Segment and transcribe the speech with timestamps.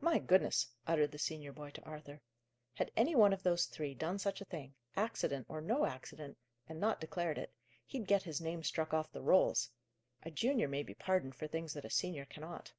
[0.00, 2.20] "My goodness!" uttered the senior boy, to Arthur.
[2.74, 6.36] "Had any one of those three done such a thing accident or no accident
[6.68, 7.52] and not declared it,
[7.86, 9.70] he'd get his name struck off the rolls.
[10.24, 12.72] A junior may be pardoned for things that a senior cannot."